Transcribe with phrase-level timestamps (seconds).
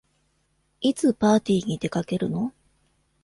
[0.79, 2.53] いつパーティーに出かけるの？